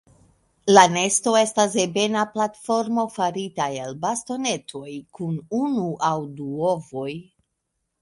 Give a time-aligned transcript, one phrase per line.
[0.75, 7.11] La nesto estas ebena platformo farita el bastonetoj, kun unu aŭ du ovoj.